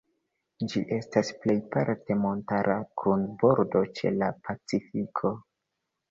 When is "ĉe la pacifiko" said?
3.99-5.31